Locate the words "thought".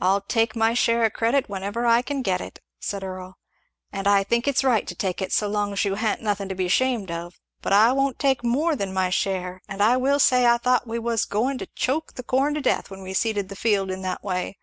10.58-10.88